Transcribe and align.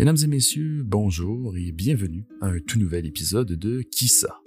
Mesdames 0.00 0.16
et 0.24 0.28
messieurs, 0.28 0.82
bonjour 0.82 1.58
et 1.58 1.72
bienvenue 1.72 2.24
à 2.40 2.46
un 2.46 2.58
tout 2.58 2.78
nouvel 2.78 3.04
épisode 3.04 3.52
de 3.52 3.82
Qui 3.82 4.08
ça? 4.08 4.40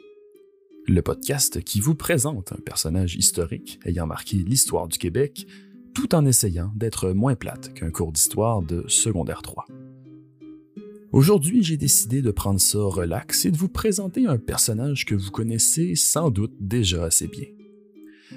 Le 0.88 1.00
podcast 1.04 1.64
qui 1.64 1.80
vous 1.80 1.94
présente 1.94 2.52
un 2.54 2.60
personnage 2.66 3.16
historique 3.16 3.80
ayant 3.86 4.08
marqué 4.08 4.38
l'histoire 4.38 4.88
du 4.88 4.98
Québec 4.98 5.46
tout 5.94 6.16
en 6.16 6.26
essayant 6.26 6.72
d'être 6.76 7.12
moins 7.12 7.36
plate 7.36 7.72
qu'un 7.76 7.92
cours 7.92 8.12
d'histoire 8.12 8.64
de 8.64 8.84
secondaire 8.88 9.44
3. 9.44 9.68
Aujourd'hui, 11.12 11.62
j'ai 11.62 11.78
décidé 11.78 12.24
de 12.24 12.32
prendre 12.32 12.60
ça 12.60 12.80
relax 12.80 13.46
et 13.46 13.52
de 13.52 13.58
vous 13.58 13.70
présenter 13.70 14.26
un 14.26 14.40
personnage 14.40 15.06
que 15.06 15.14
vous 15.14 15.30
connaissez 15.30 15.94
sans 15.94 16.32
doute 16.32 16.56
déjà 16.62 17.04
assez 17.04 17.28
bien. 17.28 17.46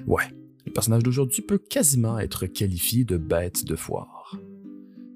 Ouais, 0.06 0.24
le 0.66 0.72
personnage 0.72 1.02
d'aujourd'hui 1.02 1.40
peut 1.40 1.56
quasiment 1.56 2.18
être 2.18 2.44
qualifié 2.44 3.04
de 3.04 3.16
bête 3.16 3.64
de 3.64 3.74
foire. 3.74 4.15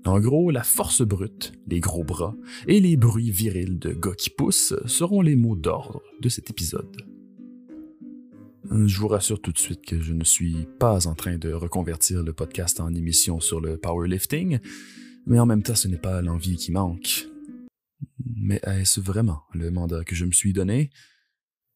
En 0.07 0.19
gros, 0.19 0.51
la 0.51 0.63
force 0.63 1.03
brute, 1.03 1.53
les 1.67 1.81
gros 1.81 2.05
bras 2.05 2.35
et 2.67 2.81
les 2.81 2.97
bruits 2.97 3.31
virils 3.31 3.79
de 3.79 3.93
gars 3.93 4.15
qui 4.17 4.31
poussent 4.31 4.75
seront 4.87 5.21
les 5.21 5.37
mots 5.37 5.57
d'ordre 5.57 6.03
de 6.21 6.29
cet 6.31 6.49
épisode. 6.49 7.05
Je 8.71 8.99
vous 8.99 9.09
rassure 9.09 9.41
tout 9.41 9.53
de 9.53 9.59
suite 9.59 9.85
que 9.85 10.01
je 10.01 10.15
ne 10.15 10.25
suis 10.25 10.67
pas 10.79 11.07
en 11.07 11.15
train 11.15 11.37
de 11.37 11.53
reconvertir 11.53 12.23
le 12.23 12.33
podcast 12.33 12.81
en 12.81 12.95
émission 12.95 13.41
sur 13.41 13.61
le 13.61 13.77
powerlifting, 13.77 14.61
mais 15.27 15.39
en 15.39 15.47
même 15.47 15.63
temps 15.63 15.75
ce 15.75 15.89
n'est 15.89 15.99
pas 15.99 16.23
l'envie 16.23 16.57
qui 16.57 16.73
manque. 16.73 17.27
Mais 18.37 18.61
est-ce 18.63 19.01
vraiment 19.01 19.43
le 19.53 19.71
mandat 19.71 20.05
que 20.05 20.15
je 20.15 20.25
me 20.25 20.33
suis 20.33 20.53
donné? 20.53 20.91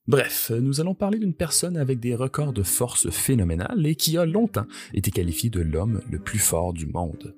Bref, 0.07 0.51
nous 0.51 0.81
allons 0.81 0.95
parler 0.95 1.19
d'une 1.19 1.35
personne 1.35 1.77
avec 1.77 2.01
des 2.01 2.15
records 2.15 2.53
de 2.53 2.63
force 2.63 3.11
phénoménales 3.11 3.87
et 3.87 3.97
qui 3.97 4.17
a 4.17 4.25
longtemps 4.25 4.67
été 4.93 5.11
qualifié 5.11 5.51
de 5.51 5.61
l'homme 5.61 6.01
le 6.11 6.19
plus 6.19 6.39
fort 6.39 6.73
du 6.73 6.87
monde. 6.87 7.35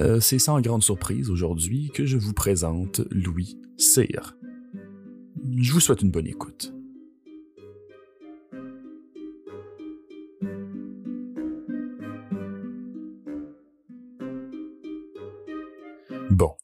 Euh, 0.00 0.20
c'est 0.20 0.38
sans 0.38 0.60
grande 0.60 0.82
surprise 0.82 1.28
aujourd'hui 1.28 1.90
que 1.92 2.06
je 2.06 2.16
vous 2.16 2.32
présente 2.32 3.02
Louis 3.10 3.58
Cyr. 3.76 4.36
Je 5.56 5.72
vous 5.72 5.80
souhaite 5.80 6.02
une 6.02 6.10
bonne 6.10 6.26
écoute. 6.26 6.72
Bon. 16.30 16.54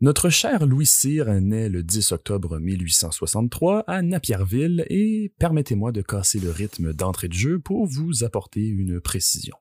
Notre 0.00 0.30
cher 0.30 0.66
Louis 0.66 0.86
Cyr 0.86 1.28
naît 1.40 1.68
le 1.68 1.82
10 1.82 2.12
octobre 2.12 2.60
1863 2.60 3.80
à 3.88 4.02
Napierville 4.02 4.84
et 4.88 5.32
permettez-moi 5.38 5.90
de 5.90 6.02
casser 6.02 6.38
le 6.38 6.50
rythme 6.50 6.92
d'entrée 6.92 7.28
de 7.28 7.32
jeu 7.32 7.58
pour 7.58 7.86
vous 7.86 8.22
apporter 8.22 8.64
une 8.64 9.00
précision. 9.00 9.56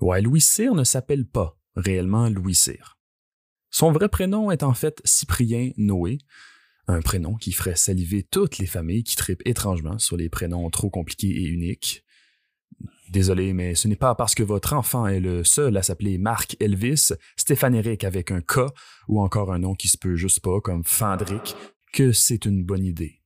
Ouais, 0.00 0.20
Louis 0.20 0.40
Cyr 0.40 0.74
ne 0.74 0.84
s'appelle 0.84 1.26
pas 1.26 1.61
réellement 1.76 2.28
Louis 2.28 2.54
Cyr. 2.54 2.98
Son 3.70 3.90
vrai 3.90 4.08
prénom 4.08 4.50
est 4.50 4.62
en 4.62 4.74
fait 4.74 5.00
Cyprien 5.04 5.72
Noé, 5.78 6.18
un 6.86 7.00
prénom 7.00 7.36
qui 7.36 7.52
ferait 7.52 7.76
saliver 7.76 8.22
toutes 8.22 8.58
les 8.58 8.66
familles 8.66 9.04
qui 9.04 9.16
tripent 9.16 9.46
étrangement 9.46 9.98
sur 9.98 10.16
les 10.16 10.28
prénoms 10.28 10.68
trop 10.70 10.90
compliqués 10.90 11.30
et 11.30 11.46
uniques. 11.46 12.04
Désolé, 13.08 13.52
mais 13.52 13.74
ce 13.74 13.88
n'est 13.88 13.96
pas 13.96 14.14
parce 14.14 14.34
que 14.34 14.42
votre 14.42 14.72
enfant 14.72 15.06
est 15.06 15.20
le 15.20 15.44
seul 15.44 15.76
à 15.76 15.82
s'appeler 15.82 16.18
Marc 16.18 16.56
Elvis, 16.60 17.12
Stéphane 17.36 17.74
Eric 17.74 18.04
avec 18.04 18.30
un 18.30 18.40
K 18.40 18.60
ou 19.08 19.20
encore 19.20 19.52
un 19.52 19.58
nom 19.58 19.74
qui 19.74 19.88
se 19.88 19.98
peut 19.98 20.16
juste 20.16 20.40
pas 20.40 20.60
comme 20.60 20.84
Fandrick 20.84 21.54
que 21.92 22.12
c'est 22.12 22.44
une 22.46 22.64
bonne 22.64 22.84
idée. 22.84 23.22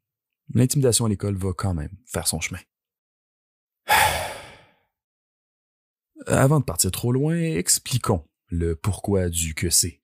L'intimidation 0.55 1.07
à 1.07 1.09
l'école 1.09 1.37
va 1.37 1.53
quand 1.53 1.75
même 1.75 1.97
faire 2.05 2.29
son 2.29 2.41
chemin. 2.41 2.61
Avant 6.27 6.61
de 6.61 6.65
partir 6.65 6.91
trop 6.91 7.13
loin, 7.13 7.37
expliquons 7.37 8.25
le 8.49 8.77
pourquoi 8.77 9.29
du 9.29 9.55
que 9.55 9.71
c'est. 9.71 10.01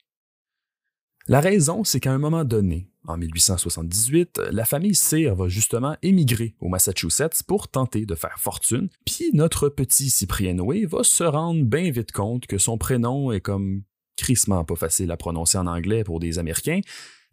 La 1.29 1.41
raison, 1.41 1.85
c'est 1.85 2.01
qu'à 2.01 2.12
un 2.12 2.19
moment 2.19 2.45
donné, 2.45 2.91
en 3.07 3.17
1878, 3.17 4.41
la 4.51 4.64
famille 4.64 4.95
Cyr 4.95 5.35
va 5.35 5.48
justement 5.48 5.97
émigrer 6.03 6.55
au 6.61 6.69
Massachusetts 6.69 7.42
pour 7.47 7.69
tenter 7.69 8.07
de 8.07 8.14
faire 8.14 8.39
fortune, 8.39 8.89
puis 9.05 9.31
notre 9.33 9.69
petit 9.69 10.11
Cyprien 10.11 10.55
Noé 10.55 10.86
va 10.86 11.05
se 11.05 11.25
rendre 11.25 11.64
bien 11.64 11.91
vite 11.91 12.13
compte 12.13 12.47
que 12.47 12.58
son 12.58 12.79
prénom 12.79 13.33
est 13.33 13.41
comme 13.41 13.83
crissement 14.17 14.64
pas 14.64 14.77
facile 14.77 15.11
à 15.11 15.17
prononcer 15.17 15.58
en 15.58 15.67
anglais 15.67 16.05
pour 16.05 16.20
des 16.20 16.39
Américains, 16.39 16.81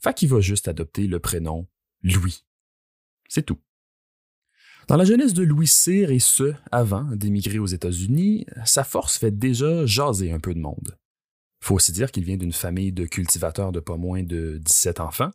fait 0.02 0.14
qu'il 0.14 0.30
va 0.30 0.40
juste 0.40 0.68
adopter 0.68 1.08
le 1.08 1.20
prénom 1.20 1.68
Louis. 2.04 2.46
C'est 3.28 3.46
tout. 3.46 3.60
Dans 4.90 4.98
la 4.98 5.06
jeunesse 5.06 5.36
de 5.36 5.44
Louis 5.44 5.68
Cyr 5.68 6.10
et 6.10 6.18
ce, 6.18 6.56
avant 6.72 7.04
d'émigrer 7.04 7.60
aux 7.60 7.68
États-Unis, 7.68 8.48
sa 8.66 8.84
force 8.84 9.20
fait 9.20 9.30
déjà 9.30 9.86
jaser 9.86 10.32
un 10.32 10.40
peu 10.40 10.52
de 10.56 10.60
monde. 10.60 10.98
Faut 11.64 11.76
aussi 11.76 11.92
dire 11.92 12.12
qu'il 12.12 12.24
vient 12.24 12.38
d'une 12.38 12.52
famille 12.52 12.92
de 12.92 13.06
cultivateurs 13.06 13.72
de 13.72 13.80
pas 13.80 13.98
moins 13.98 14.24
de 14.24 14.58
17 14.58 15.00
enfants, 15.00 15.30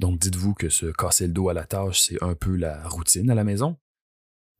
donc 0.00 0.18
dites-vous 0.18 0.52
que 0.52 0.68
se 0.68 0.86
casser 0.86 1.28
le 1.28 1.32
dos 1.32 1.48
à 1.48 1.54
la 1.54 1.62
tâche, 1.62 2.00
c'est 2.00 2.20
un 2.24 2.34
peu 2.34 2.56
la 2.56 2.88
routine 2.88 3.30
à 3.30 3.36
la 3.36 3.44
maison. 3.44 3.76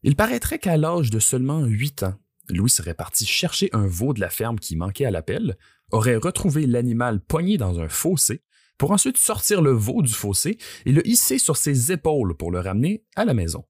Il 0.05 0.15
paraîtrait 0.15 0.61
qu'à 0.61 0.77
l'âge 0.77 1.11
de 1.11 1.19
seulement 1.19 1.65
8 1.65 2.05
ans, 2.05 2.15
Louis 2.49 2.71
serait 2.71 2.95
parti 2.95 3.27
chercher 3.27 3.71
un 3.73 3.89
veau 3.89 4.13
de 4.13 4.21
la 4.21 4.31
ferme 4.31 4.61
qui 4.61 4.77
manquait 4.77 5.05
à 5.05 5.11
l'appel, 5.11 5.59
aurait 5.91 6.15
retrouvé 6.15 6.69
l'animal 6.69 7.19
poigné 7.19 7.57
dans 7.57 7.81
un 7.81 7.89
fossé, 7.89 8.45
pour 8.79 8.93
ensuite 8.93 9.17
sortir 9.17 9.63
le 9.63 9.73
veau 9.73 10.01
du 10.01 10.13
fossé 10.13 10.59
et 10.87 10.93
le 10.93 11.05
hisser 11.09 11.39
sur 11.39 11.57
ses 11.57 11.91
épaules 11.91 12.37
pour 12.37 12.53
le 12.53 12.61
ramener 12.61 13.03
à 13.17 13.25
la 13.25 13.35
maison. 13.35 13.65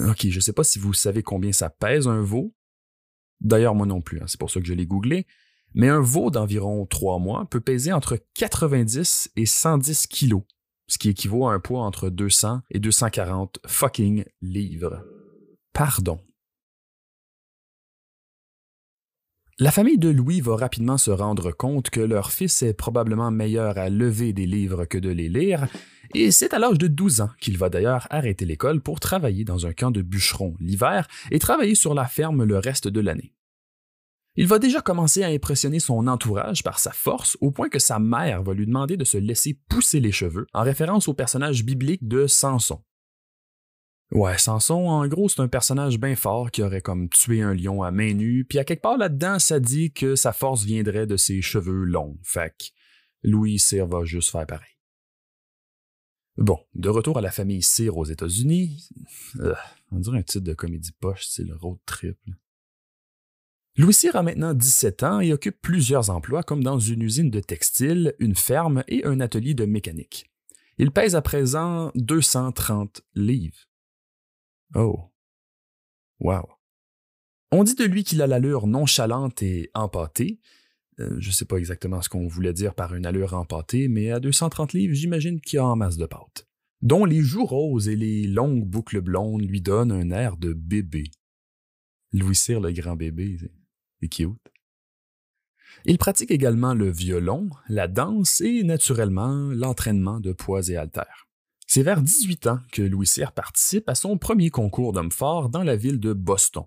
OK, 0.00 0.28
je 0.28 0.36
ne 0.36 0.40
sais 0.40 0.52
pas 0.52 0.64
si 0.64 0.78
vous 0.78 0.92
savez 0.92 1.22
combien 1.22 1.52
ça 1.52 1.70
pèse 1.70 2.06
un 2.06 2.20
veau. 2.20 2.54
D'ailleurs, 3.40 3.74
moi 3.74 3.86
non 3.86 4.00
plus, 4.00 4.20
hein, 4.20 4.24
c'est 4.26 4.38
pour 4.38 4.50
ça 4.50 4.60
que 4.60 4.66
je 4.66 4.74
l'ai 4.74 4.86
googlé. 4.86 5.26
Mais 5.74 5.88
un 5.88 6.00
veau 6.00 6.30
d'environ 6.30 6.86
3 6.86 7.18
mois 7.18 7.46
peut 7.50 7.60
peser 7.60 7.92
entre 7.92 8.18
90 8.34 9.32
et 9.36 9.46
110 9.46 10.06
kilos, 10.06 10.42
ce 10.86 10.98
qui 10.98 11.10
équivaut 11.10 11.46
à 11.46 11.52
un 11.52 11.60
poids 11.60 11.82
entre 11.82 12.10
200 12.10 12.62
et 12.70 12.78
240 12.78 13.60
fucking 13.66 14.24
livres. 14.40 15.04
Pardon. 15.72 16.20
La 19.60 19.72
famille 19.72 19.98
de 19.98 20.08
Louis 20.08 20.40
va 20.40 20.54
rapidement 20.54 20.98
se 20.98 21.10
rendre 21.10 21.50
compte 21.50 21.90
que 21.90 21.98
leur 21.98 22.30
fils 22.30 22.62
est 22.62 22.74
probablement 22.74 23.32
meilleur 23.32 23.76
à 23.76 23.88
lever 23.88 24.32
des 24.32 24.46
livres 24.46 24.84
que 24.84 24.98
de 24.98 25.08
les 25.08 25.28
lire, 25.28 25.66
et 26.14 26.30
c'est 26.30 26.54
à 26.54 26.60
l'âge 26.60 26.78
de 26.78 26.86
12 26.86 27.22
ans 27.22 27.30
qu'il 27.40 27.58
va 27.58 27.68
d'ailleurs 27.68 28.06
arrêter 28.10 28.44
l'école 28.44 28.80
pour 28.80 29.00
travailler 29.00 29.42
dans 29.42 29.66
un 29.66 29.72
camp 29.72 29.90
de 29.90 30.00
bûcherons 30.00 30.54
l'hiver 30.60 31.08
et 31.32 31.40
travailler 31.40 31.74
sur 31.74 31.92
la 31.92 32.06
ferme 32.06 32.44
le 32.44 32.56
reste 32.56 32.86
de 32.86 33.00
l'année. 33.00 33.34
Il 34.36 34.46
va 34.46 34.60
déjà 34.60 34.80
commencer 34.80 35.24
à 35.24 35.28
impressionner 35.28 35.80
son 35.80 36.06
entourage 36.06 36.62
par 36.62 36.78
sa 36.78 36.92
force 36.92 37.36
au 37.40 37.50
point 37.50 37.68
que 37.68 37.80
sa 37.80 37.98
mère 37.98 38.44
va 38.44 38.54
lui 38.54 38.66
demander 38.66 38.96
de 38.96 39.04
se 39.04 39.18
laisser 39.18 39.58
pousser 39.68 39.98
les 39.98 40.12
cheveux 40.12 40.46
en 40.54 40.62
référence 40.62 41.08
au 41.08 41.14
personnage 41.14 41.64
biblique 41.64 42.06
de 42.06 42.28
Samson. 42.28 42.80
Ouais, 44.10 44.38
Samson, 44.38 44.88
en 44.88 45.06
gros, 45.06 45.28
c'est 45.28 45.40
un 45.40 45.48
personnage 45.48 45.98
bien 45.98 46.16
fort 46.16 46.50
qui 46.50 46.62
aurait 46.62 46.80
comme 46.80 47.10
tué 47.10 47.42
un 47.42 47.52
lion 47.52 47.82
à 47.82 47.90
main 47.90 48.14
nue, 48.14 48.46
puis 48.48 48.58
à 48.58 48.64
quelque 48.64 48.80
part 48.80 48.96
là-dedans, 48.96 49.38
ça 49.38 49.60
dit 49.60 49.92
que 49.92 50.16
sa 50.16 50.32
force 50.32 50.64
viendrait 50.64 51.06
de 51.06 51.18
ses 51.18 51.42
cheveux 51.42 51.84
longs. 51.84 52.18
Fait 52.22 52.72
Louis 53.22 53.58
Cyr 53.58 53.86
va 53.86 54.04
juste 54.04 54.30
faire 54.30 54.46
pareil. 54.46 54.78
Bon, 56.38 56.58
de 56.74 56.88
retour 56.88 57.18
à 57.18 57.20
la 57.20 57.32
famille 57.32 57.62
Cyr 57.62 57.98
aux 57.98 58.04
États-Unis, 58.04 58.88
euh, 59.40 59.54
on 59.90 59.98
dirait 59.98 60.18
un 60.18 60.22
titre 60.22 60.44
de 60.44 60.54
comédie 60.54 60.92
poche, 60.92 61.26
c'est 61.26 61.44
le 61.44 61.56
road 61.56 61.78
trip. 61.84 62.16
Louis 63.76 63.92
Cyr 63.92 64.16
a 64.16 64.22
maintenant 64.22 64.54
17 64.54 65.02
ans 65.02 65.20
et 65.20 65.32
occupe 65.32 65.60
plusieurs 65.60 66.10
emplois 66.10 66.42
comme 66.42 66.64
dans 66.64 66.78
une 66.78 67.02
usine 67.02 67.30
de 67.30 67.40
textile, 67.40 68.14
une 68.20 68.36
ferme 68.36 68.84
et 68.88 69.04
un 69.04 69.20
atelier 69.20 69.54
de 69.54 69.66
mécanique. 69.66 70.30
Il 70.78 70.92
pèse 70.92 71.14
à 71.14 71.22
présent 71.22 71.90
230 71.96 73.02
livres. 73.14 73.67
Oh. 74.74 75.10
Wow. 76.20 76.48
On 77.50 77.64
dit 77.64 77.74
de 77.74 77.84
lui 77.84 78.04
qu'il 78.04 78.20
a 78.22 78.26
l'allure 78.26 78.66
nonchalante 78.66 79.42
et 79.42 79.70
empâtée, 79.74 80.40
euh, 81.00 81.16
je 81.20 81.28
ne 81.28 81.32
sais 81.32 81.44
pas 81.44 81.56
exactement 81.56 82.02
ce 82.02 82.08
qu'on 82.08 82.26
voulait 82.26 82.52
dire 82.52 82.74
par 82.74 82.94
une 82.94 83.06
allure 83.06 83.34
empâtée, 83.34 83.88
mais 83.88 84.10
à 84.10 84.20
230 84.20 84.72
livres, 84.72 84.94
j'imagine 84.94 85.40
qu'il 85.40 85.58
a 85.60 85.64
en 85.64 85.76
masse 85.76 85.96
de 85.96 86.06
pâte. 86.06 86.46
Dont 86.82 87.04
les 87.04 87.20
joues 87.20 87.46
roses 87.46 87.88
et 87.88 87.96
les 87.96 88.26
longues 88.26 88.64
boucles 88.64 89.00
blondes 89.00 89.42
lui 89.42 89.60
donnent 89.60 89.92
un 89.92 90.10
air 90.10 90.36
de 90.36 90.52
bébé. 90.52 91.04
Louis 92.12 92.34
Cyr, 92.34 92.60
le 92.60 92.72
grand 92.72 92.96
bébé, 92.96 93.36
c'est 94.00 94.08
cute. 94.08 94.38
Il 95.84 95.98
pratique 95.98 96.30
également 96.30 96.74
le 96.74 96.90
violon, 96.90 97.50
la 97.68 97.86
danse 97.86 98.40
et, 98.40 98.64
naturellement, 98.64 99.50
l'entraînement 99.52 100.18
de 100.18 100.32
poids 100.32 100.68
et 100.68 100.76
haltères. 100.76 101.27
C'est 101.68 101.82
vers 101.82 102.00
18 102.00 102.46
ans 102.46 102.60
que 102.72 102.80
Louis 102.80 103.06
Cyr 103.06 103.32
participe 103.32 103.90
à 103.90 103.94
son 103.94 104.16
premier 104.16 104.48
concours 104.48 104.94
d'homme 104.94 105.12
fort 105.12 105.50
dans 105.50 105.62
la 105.62 105.76
ville 105.76 106.00
de 106.00 106.14
Boston. 106.14 106.64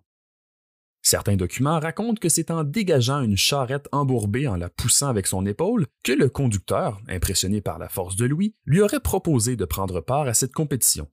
Certains 1.02 1.36
documents 1.36 1.80
racontent 1.80 2.20
que 2.20 2.30
c'est 2.30 2.52
en 2.52 2.64
dégageant 2.64 3.24
une 3.24 3.36
charrette 3.36 3.90
embourbée 3.92 4.48
en 4.48 4.56
la 4.56 4.70
poussant 4.70 5.08
avec 5.08 5.26
son 5.26 5.48
épaule 5.48 5.88
que 6.04 6.12
le 6.12 6.30
conducteur, 6.30 7.02
impressionné 7.08 7.62
par 7.62 7.80
la 7.80 7.90
force 7.90 8.16
de 8.16 8.26
Louis, 8.26 8.54
lui 8.66 8.80
aurait 8.80 9.00
proposé 9.00 9.56
de 9.56 9.66
prendre 9.66 10.02
part 10.02 10.28
à 10.28 10.36
cette 10.36 10.54
compétition. 10.54 11.10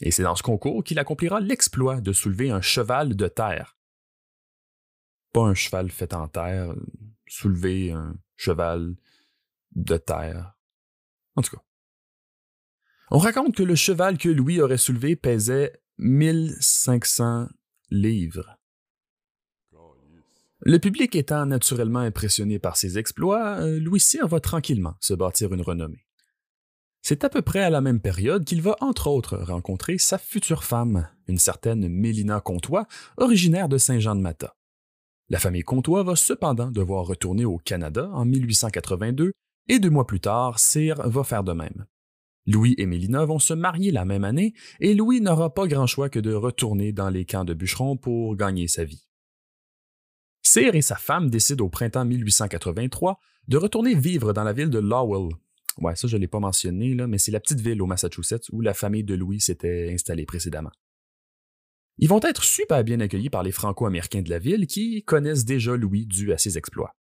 Et 0.00 0.10
c'est 0.10 0.24
dans 0.24 0.34
ce 0.34 0.42
concours 0.42 0.82
qu'il 0.82 0.98
accomplira 0.98 1.38
l'exploit 1.38 2.00
de 2.00 2.12
soulever 2.12 2.50
un 2.50 2.60
cheval 2.60 3.14
de 3.14 3.28
terre. 3.28 3.78
Pas 5.32 5.42
un 5.42 5.54
cheval 5.54 5.92
fait 5.92 6.12
en 6.12 6.26
terre, 6.26 6.74
soulever 7.28 7.92
un 7.92 8.16
cheval 8.36 8.96
de 9.76 9.96
terre. 9.96 10.54
En 11.36 11.42
tout 11.42 11.54
cas. 11.54 11.62
On 13.10 13.18
raconte 13.18 13.54
que 13.54 13.62
le 13.62 13.74
cheval 13.74 14.18
que 14.18 14.28
Louis 14.28 14.60
aurait 14.60 14.76
soulevé 14.76 15.16
pesait 15.16 15.72
1500 15.98 17.48
livres. 17.90 18.58
Le 20.60 20.78
public 20.78 21.14
étant 21.16 21.46
naturellement 21.46 22.00
impressionné 22.00 22.58
par 22.58 22.76
ses 22.76 22.98
exploits, 22.98 23.60
euh, 23.60 23.78
Louis 23.78 24.00
Cyr 24.00 24.26
va 24.26 24.40
tranquillement 24.40 24.96
se 25.00 25.14
bâtir 25.14 25.54
une 25.54 25.62
renommée. 25.62 26.04
C'est 27.00 27.24
à 27.24 27.30
peu 27.30 27.42
près 27.42 27.60
à 27.60 27.70
la 27.70 27.80
même 27.80 28.00
période 28.00 28.44
qu'il 28.44 28.60
va 28.60 28.76
entre 28.80 29.06
autres 29.06 29.38
rencontrer 29.38 29.96
sa 29.98 30.18
future 30.18 30.64
femme, 30.64 31.08
une 31.28 31.38
certaine 31.38 31.88
Mélina 31.88 32.40
Comtois, 32.40 32.86
originaire 33.16 33.68
de 33.68 33.78
Saint-Jean-de-Mata. 33.78 34.56
La 35.30 35.38
famille 35.38 35.62
Comtois 35.62 36.02
va 36.02 36.16
cependant 36.16 36.70
devoir 36.70 37.06
retourner 37.06 37.44
au 37.44 37.58
Canada 37.58 38.10
en 38.12 38.24
1882 38.24 39.32
et 39.68 39.78
deux 39.78 39.90
mois 39.90 40.06
plus 40.06 40.20
tard, 40.20 40.58
Cyr 40.58 40.96
va 41.08 41.24
faire 41.24 41.44
de 41.44 41.52
même. 41.52 41.86
Louis 42.48 42.74
et 42.78 42.86
Mélina 42.86 43.26
vont 43.26 43.38
se 43.38 43.52
marier 43.52 43.90
la 43.90 44.06
même 44.06 44.24
année 44.24 44.54
et 44.80 44.94
Louis 44.94 45.20
n'aura 45.20 45.52
pas 45.52 45.66
grand 45.66 45.86
choix 45.86 46.08
que 46.08 46.18
de 46.18 46.32
retourner 46.32 46.92
dans 46.92 47.10
les 47.10 47.26
camps 47.26 47.44
de 47.44 47.52
bûcherons 47.52 47.98
pour 47.98 48.36
gagner 48.36 48.68
sa 48.68 48.84
vie. 48.84 49.06
Cyr 50.42 50.74
et 50.74 50.80
sa 50.80 50.96
femme 50.96 51.28
décident 51.28 51.66
au 51.66 51.68
printemps 51.68 52.06
1883 52.06 53.20
de 53.48 53.56
retourner 53.58 53.94
vivre 53.94 54.32
dans 54.32 54.44
la 54.44 54.54
ville 54.54 54.70
de 54.70 54.78
Lowell. 54.78 55.34
Ouais, 55.76 55.94
ça 55.94 56.08
je 56.08 56.16
ne 56.16 56.22
l'ai 56.22 56.26
pas 56.26 56.40
mentionné, 56.40 56.94
là, 56.94 57.06
mais 57.06 57.18
c'est 57.18 57.30
la 57.30 57.40
petite 57.40 57.60
ville 57.60 57.82
au 57.82 57.86
Massachusetts 57.86 58.48
où 58.50 58.62
la 58.62 58.72
famille 58.72 59.04
de 59.04 59.14
Louis 59.14 59.42
s'était 59.42 59.90
installée 59.92 60.24
précédemment. 60.24 60.72
Ils 61.98 62.08
vont 62.08 62.20
être 62.22 62.44
super 62.44 62.82
bien 62.82 63.00
accueillis 63.00 63.28
par 63.28 63.42
les 63.42 63.52
Franco-Américains 63.52 64.22
de 64.22 64.30
la 64.30 64.38
ville 64.38 64.66
qui 64.66 65.02
connaissent 65.02 65.44
déjà 65.44 65.76
Louis 65.76 66.06
dû 66.06 66.32
à 66.32 66.38
ses 66.38 66.56
exploits. 66.56 66.94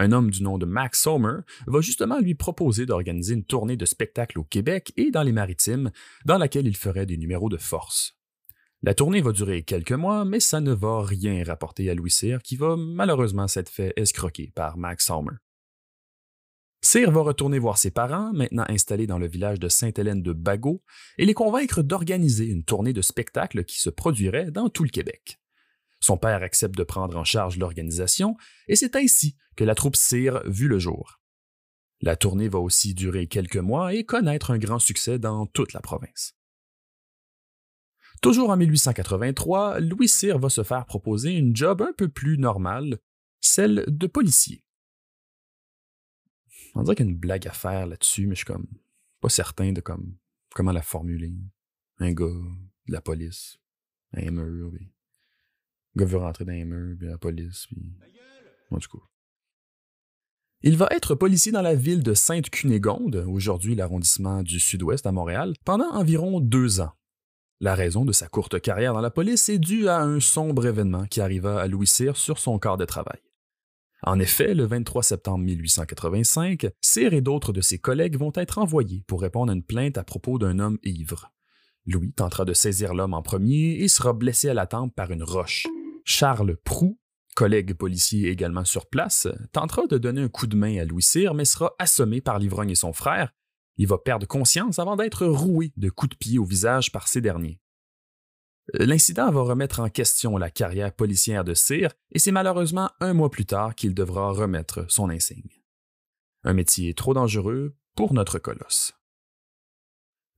Un 0.00 0.12
homme 0.12 0.30
du 0.30 0.44
nom 0.44 0.58
de 0.58 0.64
Max 0.64 1.02
Sommer 1.02 1.40
va 1.66 1.80
justement 1.80 2.20
lui 2.20 2.36
proposer 2.36 2.86
d'organiser 2.86 3.34
une 3.34 3.44
tournée 3.44 3.76
de 3.76 3.84
spectacles 3.84 4.38
au 4.38 4.44
Québec 4.44 4.92
et 4.96 5.10
dans 5.10 5.24
les 5.24 5.32
Maritimes, 5.32 5.90
dans 6.24 6.38
laquelle 6.38 6.68
il 6.68 6.76
ferait 6.76 7.04
des 7.04 7.16
numéros 7.16 7.48
de 7.48 7.56
force. 7.56 8.16
La 8.84 8.94
tournée 8.94 9.20
va 9.20 9.32
durer 9.32 9.64
quelques 9.64 9.90
mois, 9.90 10.24
mais 10.24 10.38
ça 10.38 10.60
ne 10.60 10.72
va 10.72 11.02
rien 11.02 11.42
rapporter 11.42 11.90
à 11.90 11.96
Louis 11.96 12.12
Cyr, 12.12 12.40
qui 12.42 12.54
va 12.54 12.76
malheureusement 12.76 13.48
s'être 13.48 13.70
fait 13.70 13.92
escroquer 13.96 14.52
par 14.54 14.78
Max 14.78 15.06
Sommer. 15.06 15.32
Cyr 16.80 17.10
va 17.10 17.22
retourner 17.22 17.58
voir 17.58 17.76
ses 17.76 17.90
parents, 17.90 18.32
maintenant 18.32 18.66
installés 18.68 19.08
dans 19.08 19.18
le 19.18 19.26
village 19.26 19.58
de 19.58 19.68
Sainte-Hélène 19.68 20.22
de 20.22 20.32
Bagot, 20.32 20.80
et 21.18 21.26
les 21.26 21.34
convaincre 21.34 21.82
d'organiser 21.82 22.46
une 22.46 22.62
tournée 22.62 22.92
de 22.92 23.02
spectacles 23.02 23.64
qui 23.64 23.80
se 23.80 23.90
produirait 23.90 24.52
dans 24.52 24.68
tout 24.68 24.84
le 24.84 24.90
Québec. 24.90 25.40
Son 26.08 26.16
père 26.16 26.42
accepte 26.42 26.74
de 26.74 26.84
prendre 26.84 27.18
en 27.18 27.24
charge 27.24 27.58
l'organisation, 27.58 28.38
et 28.66 28.76
c'est 28.76 28.96
ainsi 28.96 29.36
que 29.56 29.64
la 29.64 29.74
troupe 29.74 29.94
Cyr 29.94 30.42
vit 30.46 30.64
le 30.64 30.78
jour. 30.78 31.20
La 32.00 32.16
tournée 32.16 32.48
va 32.48 32.60
aussi 32.60 32.94
durer 32.94 33.26
quelques 33.26 33.58
mois 33.58 33.92
et 33.92 34.04
connaître 34.04 34.50
un 34.50 34.56
grand 34.56 34.78
succès 34.78 35.18
dans 35.18 35.44
toute 35.44 35.74
la 35.74 35.82
province. 35.82 36.34
Toujours 38.22 38.48
en 38.48 38.56
1883, 38.56 39.80
Louis 39.80 40.08
Cyr 40.08 40.38
va 40.38 40.48
se 40.48 40.62
faire 40.62 40.86
proposer 40.86 41.32
une 41.32 41.54
job 41.54 41.82
un 41.82 41.92
peu 41.92 42.08
plus 42.08 42.38
normale, 42.38 43.00
celle 43.42 43.84
de 43.86 44.06
policier. 44.06 44.64
On 46.74 46.84
dirait 46.84 46.96
qu'il 46.96 47.04
y 47.04 47.08
a 47.10 47.12
une 47.12 47.18
blague 47.18 47.46
à 47.46 47.52
faire 47.52 47.86
là-dessus, 47.86 48.26
mais 48.26 48.34
je 48.34 48.44
suis 48.44 48.46
comme 48.46 48.66
pas 49.20 49.28
certain 49.28 49.72
de 49.72 49.82
comme, 49.82 50.16
comment 50.54 50.72
la 50.72 50.80
formuler. 50.80 51.34
Un 51.98 52.14
gars 52.14 52.24
de 52.24 52.92
la 52.92 53.02
police, 53.02 53.58
un 54.14 54.30
mur, 54.30 54.70
puis 54.72 54.90
Il 60.62 60.76
va 60.76 60.88
être 60.90 61.14
policier 61.14 61.52
dans 61.52 61.62
la 61.62 61.74
ville 61.74 62.02
de 62.02 62.14
Sainte-Cunégonde, 62.14 63.24
aujourd'hui 63.28 63.74
l'arrondissement 63.74 64.42
du 64.42 64.58
Sud-Ouest 64.58 65.06
à 65.06 65.12
Montréal, 65.12 65.54
pendant 65.64 65.90
environ 65.92 66.40
deux 66.40 66.80
ans. 66.80 66.92
La 67.60 67.74
raison 67.74 68.04
de 68.04 68.12
sa 68.12 68.28
courte 68.28 68.60
carrière 68.60 68.92
dans 68.92 69.00
la 69.00 69.10
police 69.10 69.48
est 69.48 69.58
due 69.58 69.88
à 69.88 70.00
un 70.00 70.20
sombre 70.20 70.66
événement 70.66 71.06
qui 71.06 71.20
arriva 71.20 71.60
à 71.60 71.66
Louis 71.66 71.86
Cyr 71.86 72.16
sur 72.16 72.38
son 72.38 72.58
corps 72.58 72.76
de 72.76 72.84
travail. 72.84 73.20
En 74.04 74.20
effet, 74.20 74.54
le 74.54 74.64
23 74.64 75.02
septembre 75.02 75.44
1885, 75.44 76.68
Cyr 76.80 77.12
et 77.14 77.20
d'autres 77.20 77.52
de 77.52 77.60
ses 77.60 77.78
collègues 77.78 78.16
vont 78.16 78.32
être 78.34 78.58
envoyés 78.58 79.02
pour 79.08 79.20
répondre 79.20 79.50
à 79.50 79.54
une 79.54 79.64
plainte 79.64 79.98
à 79.98 80.04
propos 80.04 80.38
d'un 80.38 80.60
homme 80.60 80.78
ivre. 80.84 81.32
Louis 81.86 82.12
tentera 82.12 82.44
de 82.44 82.52
saisir 82.52 82.94
l'homme 82.94 83.14
en 83.14 83.22
premier 83.22 83.80
et 83.80 83.88
sera 83.88 84.12
blessé 84.12 84.48
à 84.48 84.54
la 84.54 84.66
tempe 84.66 84.94
par 84.94 85.10
une 85.10 85.24
roche. 85.24 85.66
Charles 86.10 86.56
Proux, 86.56 86.98
collègue 87.36 87.74
policier 87.74 88.30
également 88.30 88.64
sur 88.64 88.86
place, 88.88 89.28
tentera 89.52 89.86
de 89.86 89.98
donner 89.98 90.22
un 90.22 90.30
coup 90.30 90.46
de 90.46 90.56
main 90.56 90.78
à 90.78 90.86
Louis 90.86 91.02
Cyr, 91.02 91.34
mais 91.34 91.44
sera 91.44 91.74
assommé 91.78 92.22
par 92.22 92.38
l'ivrogne 92.38 92.70
et 92.70 92.74
son 92.74 92.94
frère, 92.94 93.34
il 93.76 93.86
va 93.86 93.98
perdre 93.98 94.26
conscience 94.26 94.78
avant 94.78 94.96
d'être 94.96 95.26
roué 95.26 95.74
de 95.76 95.90
coups 95.90 96.12
de 96.12 96.16
pied 96.16 96.38
au 96.38 96.46
visage 96.46 96.92
par 96.92 97.08
ces 97.08 97.20
derniers. 97.20 97.60
L'incident 98.72 99.30
va 99.30 99.42
remettre 99.42 99.80
en 99.80 99.90
question 99.90 100.38
la 100.38 100.50
carrière 100.50 100.94
policière 100.94 101.44
de 101.44 101.52
Cyr 101.52 101.92
et 102.10 102.18
c'est 102.18 102.32
malheureusement 102.32 102.90
un 103.00 103.12
mois 103.12 103.30
plus 103.30 103.46
tard 103.46 103.74
qu'il 103.74 103.92
devra 103.92 104.30
remettre 104.30 104.86
son 104.90 105.10
insigne. 105.10 105.62
Un 106.42 106.54
métier 106.54 106.94
trop 106.94 107.12
dangereux 107.12 107.76
pour 107.94 108.14
notre 108.14 108.38
colosse. 108.38 108.97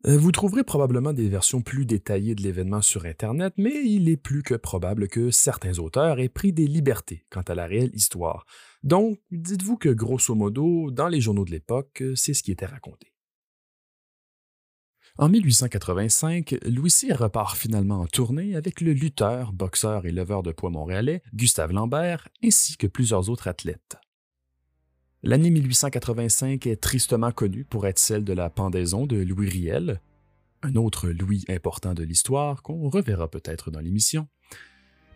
Euh, 0.06 0.16
vous 0.16 0.32
trouverez 0.32 0.64
probablement 0.64 1.12
des 1.12 1.28
versions 1.28 1.60
plus 1.60 1.84
détaillées 1.84 2.34
de 2.34 2.42
l'événement 2.42 2.80
sur 2.80 3.04
Internet, 3.04 3.52
mais 3.58 3.84
il 3.84 4.08
est 4.08 4.16
plus 4.16 4.42
que 4.42 4.54
probable 4.54 5.08
que 5.08 5.30
certains 5.30 5.78
auteurs 5.78 6.20
aient 6.20 6.30
pris 6.30 6.54
des 6.54 6.66
libertés 6.66 7.26
quant 7.28 7.42
à 7.42 7.54
la 7.54 7.66
réelle 7.66 7.94
histoire. 7.94 8.46
Donc, 8.82 9.18
dites-vous 9.30 9.76
que 9.76 9.90
grosso 9.90 10.34
modo, 10.34 10.90
dans 10.90 11.08
les 11.08 11.20
journaux 11.20 11.44
de 11.44 11.50
l'époque, 11.50 12.02
c'est 12.14 12.32
ce 12.32 12.42
qui 12.42 12.50
était 12.50 12.66
raconté. 12.66 13.12
En 15.18 15.28
1885, 15.28 16.56
Louis 16.64 16.94
repart 17.10 17.54
finalement 17.54 18.00
en 18.00 18.06
tournée 18.06 18.56
avec 18.56 18.80
le 18.80 18.94
lutteur, 18.94 19.52
boxeur 19.52 20.06
et 20.06 20.12
leveur 20.12 20.42
de 20.42 20.52
poids 20.52 20.70
montréalais 20.70 21.22
Gustave 21.34 21.72
Lambert, 21.72 22.28
ainsi 22.42 22.78
que 22.78 22.86
plusieurs 22.86 23.28
autres 23.28 23.48
athlètes. 23.48 23.98
L'année 25.22 25.50
1885 25.50 26.66
est 26.66 26.80
tristement 26.80 27.30
connue 27.30 27.64
pour 27.64 27.86
être 27.86 27.98
celle 27.98 28.24
de 28.24 28.32
la 28.32 28.48
pendaison 28.48 29.06
de 29.06 29.16
Louis 29.16 29.50
Riel, 29.50 30.00
un 30.62 30.76
autre 30.76 31.10
Louis 31.10 31.44
important 31.48 31.92
de 31.92 32.02
l'histoire 32.02 32.62
qu'on 32.62 32.88
reverra 32.88 33.28
peut-être 33.28 33.70
dans 33.70 33.80
l'émission. 33.80 34.28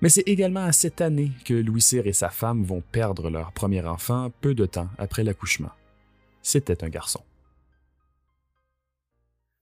Mais 0.02 0.10
c'est 0.10 0.28
également 0.28 0.64
à 0.64 0.72
cette 0.72 1.00
année 1.00 1.32
que 1.46 1.54
Louis 1.54 1.80
Cyr 1.80 2.06
et 2.06 2.12
sa 2.12 2.28
femme 2.28 2.64
vont 2.64 2.82
perdre 2.92 3.30
leur 3.30 3.52
premier 3.52 3.82
enfant 3.82 4.30
peu 4.42 4.54
de 4.54 4.66
temps 4.66 4.90
après 4.98 5.24
l'accouchement. 5.24 5.70
C'était 6.42 6.84
un 6.84 6.90
garçon. 6.90 7.22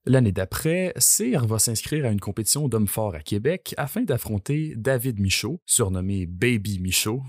L'année 0.04 0.32
d'après, 0.32 0.92
Cyr 0.96 1.46
va 1.46 1.60
s'inscrire 1.60 2.04
à 2.04 2.08
une 2.08 2.18
compétition 2.18 2.66
d'hommes 2.66 2.88
forts 2.88 3.14
à 3.14 3.20
Québec 3.20 3.76
afin 3.76 4.02
d'affronter 4.02 4.74
David 4.76 5.20
Michaud, 5.20 5.60
surnommé 5.66 6.26
Baby 6.26 6.80
Michaud. 6.80 7.22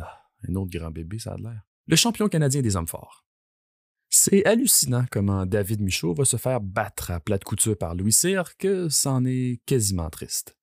Ah, 0.00 0.22
un 0.48 0.54
autre 0.54 0.70
grand 0.70 0.90
bébé, 0.90 1.18
ça 1.18 1.34
a 1.34 1.36
l'air. 1.36 1.60
Le 1.88 1.94
champion 1.94 2.28
canadien 2.28 2.62
des 2.62 2.74
hommes 2.74 2.88
forts. 2.88 3.24
C'est 4.10 4.44
hallucinant 4.44 5.04
comment 5.08 5.46
David 5.46 5.80
Michaud 5.80 6.14
va 6.14 6.24
se 6.24 6.36
faire 6.36 6.60
battre 6.60 7.12
à 7.12 7.20
plate 7.20 7.44
couture 7.44 7.78
par 7.78 7.94
Louis 7.94 8.12
Cyr 8.12 8.56
que 8.56 8.88
c'en 8.88 9.24
est 9.24 9.60
quasiment 9.66 10.10
triste. 10.10 10.58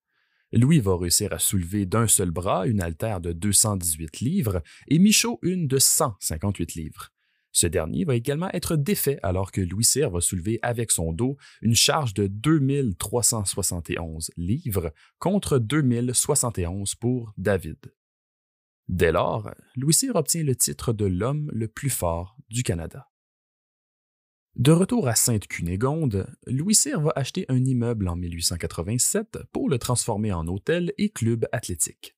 Louis 0.52 0.80
va 0.80 0.98
réussir 0.98 1.32
à 1.32 1.38
soulever 1.38 1.86
d'un 1.86 2.08
seul 2.08 2.30
bras 2.30 2.66
une 2.66 2.82
altère 2.82 3.22
de 3.22 3.32
218 3.32 4.20
livres 4.20 4.62
et 4.88 4.98
Michaud 4.98 5.38
une 5.40 5.66
de 5.66 5.78
158 5.78 6.74
livres. 6.74 7.08
Ce 7.52 7.66
dernier 7.66 8.04
va 8.04 8.16
également 8.16 8.50
être 8.52 8.76
défait 8.76 9.18
alors 9.22 9.50
que 9.50 9.62
Louis 9.62 9.84
Cyr 9.84 10.10
va 10.10 10.20
soulever 10.20 10.58
avec 10.60 10.90
son 10.90 11.14
dos 11.14 11.38
une 11.62 11.74
charge 11.74 12.12
de 12.12 12.26
2371 12.26 14.30
livres 14.36 14.92
contre 15.18 15.58
2071 15.58 16.96
pour 16.96 17.32
David. 17.38 17.78
Dès 18.88 19.12
lors, 19.12 19.50
Louis 19.76 19.94
Cyr 19.94 20.14
obtient 20.16 20.42
le 20.42 20.54
titre 20.54 20.92
de 20.92 21.06
l'homme 21.06 21.50
le 21.52 21.68
plus 21.68 21.90
fort 21.90 22.36
du 22.50 22.62
Canada. 22.62 23.10
De 24.56 24.70
retour 24.70 25.08
à 25.08 25.16
Sainte-Cunégonde, 25.16 26.32
Louis 26.46 26.74
Cyr 26.74 27.00
va 27.00 27.12
acheter 27.16 27.44
un 27.48 27.64
immeuble 27.64 28.06
en 28.06 28.14
1887 28.14 29.38
pour 29.52 29.68
le 29.68 29.78
transformer 29.78 30.32
en 30.32 30.46
hôtel 30.46 30.92
et 30.96 31.10
club 31.10 31.48
athlétique. 31.50 32.14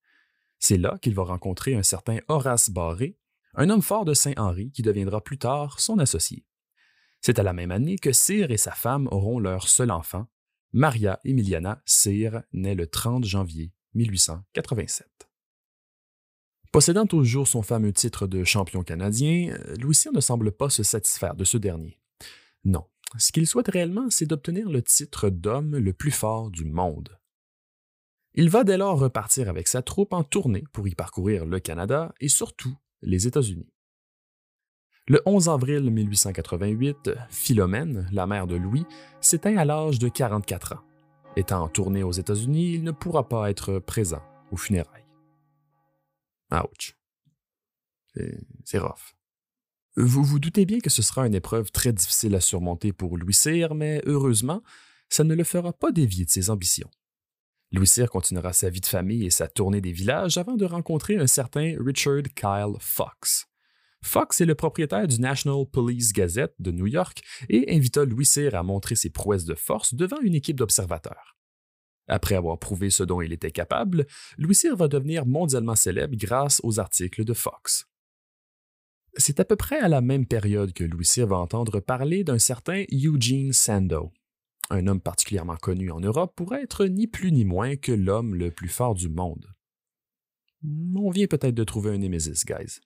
C'est 0.59 0.77
là 0.77 0.99
qu'il 1.01 1.15
va 1.15 1.23
rencontrer 1.23 1.75
un 1.77 1.83
certain 1.83 2.19
Horace 2.29 2.69
Barré, 2.69 3.17
un 3.55 3.71
homme 3.71 3.81
fort 3.81 4.05
de 4.05 4.13
Saint-Henri 4.13 4.71
qui 4.71 4.83
deviendra 4.83 5.23
plus 5.23 5.39
tard 5.39 5.81
son 5.81 5.99
associé. 5.99 6.45
C'est 7.23 7.39
à 7.39 7.43
la 7.43 7.55
même 7.55 7.71
année 7.71 7.97
que 7.97 8.13
Cyr 8.13 8.51
et 8.51 8.59
sa 8.59 8.73
femme 8.73 9.09
auront 9.11 9.39
leur 9.39 9.69
seul 9.69 9.91
enfant, 9.91 10.27
Maria 10.73 11.21
Emiliana 11.25 11.81
Cyr, 11.87 12.43
née 12.53 12.75
le 12.75 12.87
30 12.87 13.25
janvier 13.25 13.73
1887. 13.95 15.27
Possédant 16.73 17.07
toujours 17.07 17.49
son 17.49 17.63
fameux 17.63 17.93
titre 17.93 18.27
de 18.27 18.45
champion 18.45 18.83
canadien, 18.83 19.57
Louis 19.81 19.95
Cyr 19.95 20.13
ne 20.13 20.21
semble 20.21 20.53
pas 20.53 20.71
se 20.71 20.83
satisfaire 20.83 21.35
de 21.35 21.45
ce 21.45 21.57
dernier. 21.57 21.99
Non, 22.65 22.85
ce 23.19 23.33
qu'il 23.33 23.47
souhaite 23.47 23.69
réellement, 23.69 24.11
c'est 24.11 24.27
d'obtenir 24.27 24.69
le 24.69 24.83
titre 24.83 25.31
d'homme 25.31 25.77
le 25.77 25.93
plus 25.93 26.11
fort 26.11 26.51
du 26.51 26.65
monde. 26.65 27.19
Il 28.35 28.51
va 28.51 28.65
dès 28.65 28.77
lors 28.77 28.99
repartir 28.99 29.49
avec 29.49 29.67
sa 29.69 29.81
troupe 29.81 30.13
en 30.13 30.23
tournée 30.23 30.65
pour 30.73 30.87
y 30.87 30.95
parcourir 30.95 31.47
le 31.47 31.59
Canada 31.59 32.13
et 32.21 32.29
surtout 32.29 32.77
les 33.01 33.27
États-Unis. 33.27 33.73
Le 35.09 35.23
11 35.25 35.49
avril 35.49 35.91
1888, 35.91 37.13
Philomène, 37.31 38.09
la 38.13 38.27
mère 38.27 38.47
de 38.47 38.57
Louis, 38.57 38.85
s'éteint 39.21 39.57
à 39.57 39.65
l'âge 39.65 39.99
de 39.99 40.09
44 40.09 40.73
ans. 40.73 40.81
Étant 41.37 41.63
en 41.63 41.69
tournée 41.69 42.03
aux 42.03 42.13
États-Unis, 42.13 42.75
il 42.75 42.83
ne 42.83 42.91
pourra 42.91 43.29
pas 43.29 43.49
être 43.49 43.79
présent 43.79 44.23
aux 44.51 44.57
funérailles. 44.57 45.06
Ouch. 46.53 46.97
C'est 48.65 48.79
rough. 48.79 49.15
Vous 49.97 50.25
vous 50.25 50.39
doutez 50.39 50.67
bien 50.67 50.79
que 50.79 50.91
ce 50.91 51.03
sera 51.03 51.27
une 51.27 51.35
épreuve 51.35 51.71
très 51.71 51.93
difficile 51.93 52.35
à 52.35 52.41
surmonter 52.41 52.93
pour 52.93 53.17
Louis 53.17 53.35
Cyr, 53.35 53.75
mais 53.75 54.03
heureusement, 54.05 54.63
ça 55.09 55.25
ne 55.25 55.35
le 55.35 55.45
fera 55.45 55.73
pas 55.73 55.91
dévier 55.91 56.25
de 56.25 56.31
ses 56.31 56.51
ambitions. 56.51 56.91
Louis 57.73 57.87
Cyr 57.87 58.11
continuera 58.11 58.53
sa 58.53 58.71
vie 58.71 58.81
de 58.81 58.87
famille 58.87 59.27
et 59.27 59.31
sa 59.31 59.49
tournée 59.49 59.81
des 59.81 59.93
villages 59.93 60.39
avant 60.39 60.57
de 60.57 60.65
rencontrer 60.65 61.17
un 61.17 61.27
certain 61.27 61.75
Richard 61.81 62.23
Kyle 62.35 62.75
Fox. 62.79 63.47
Fox 64.03 64.41
est 64.41 64.47
le 64.47 64.55
propriétaire 64.55 65.09
du 65.09 65.21
National 65.21 65.67
Police 65.67 66.13
Gazette 66.13 66.55
de 66.59 66.71
New 66.71 66.87
York 66.87 67.23
et 67.49 67.75
invita 67.75 68.05
Louis 68.05 68.27
Cyr 68.27 68.55
à 68.55 68.63
montrer 68.63 68.95
ses 68.95 69.11
prouesses 69.11 69.47
de 69.47 69.55
force 69.55 69.95
devant 69.95 70.21
une 70.21 70.35
équipe 70.35 70.59
d'observateurs. 70.59 71.36
Après 72.09 72.35
avoir 72.37 72.59
prouvé 72.59 72.91
ce 72.91 73.03
dont 73.03 73.21
il 73.21 73.33
était 73.33 73.51
capable, 73.51 74.07
Louis 74.39 74.55
Cyr 74.55 74.77
va 74.77 74.89
devenir 74.89 75.27
mondialement 75.27 75.75
célèbre 75.75 76.17
grâce 76.17 76.61
aux 76.63 76.79
articles 76.79 77.25
de 77.25 77.35
Fox. 77.35 77.87
C'est 79.17 79.41
à 79.41 79.45
peu 79.45 79.57
près 79.57 79.79
à 79.79 79.89
la 79.89 80.01
même 80.01 80.27
période 80.27 80.73
que 80.73 80.85
Louis 80.85 81.05
Cyr 81.05 81.27
va 81.27 81.39
entendre 81.39 81.81
parler 81.81 82.23
d'un 82.23 82.39
certain 82.39 82.85
Eugene 82.93 83.53
Sandow, 83.53 84.13
un 84.71 84.87
homme 84.87 85.01
particulièrement 85.01 85.57
connu 85.57 85.91
en 85.91 86.01
Europe 86.01 86.35
pour 86.37 86.55
être 86.55 86.87
ni 86.87 87.07
plus 87.07 87.33
ni 87.33 87.45
moins 87.45 87.77
que 87.77 87.93
l'homme 87.93 88.35
le 88.35 88.51
plus 88.51 88.69
fort 88.69 88.95
du 88.95 89.09
monde. 89.09 89.47
On 90.95 91.11
vient 91.11 91.27
peut-être 91.27 91.55
de 91.55 91.65
trouver 91.65 91.93
un 91.93 91.99
Némésis, 91.99 92.45
guys. 92.45 92.81